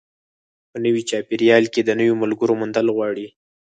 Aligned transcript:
په 0.71 0.77
نوي 0.85 1.03
چاپېریال 1.09 1.65
کې 1.73 1.81
د 1.83 1.89
نویو 1.99 2.19
ملګرو 2.23 2.57
موندل 2.59 2.87
غواړي. 2.95 3.27